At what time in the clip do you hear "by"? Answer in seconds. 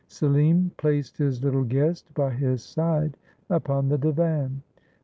2.15-2.31